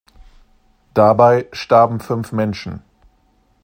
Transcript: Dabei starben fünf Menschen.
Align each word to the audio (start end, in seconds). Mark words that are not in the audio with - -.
Dabei 0.95 1.47
starben 1.51 1.99
fünf 1.99 2.31
Menschen. 2.31 2.81